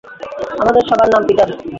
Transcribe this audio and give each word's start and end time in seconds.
আমাদের 0.61 0.83
সবার 0.89 1.07
নাম 1.13 1.23
পিটার। 1.27 1.49